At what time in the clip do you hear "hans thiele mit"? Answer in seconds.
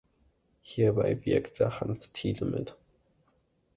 1.79-2.75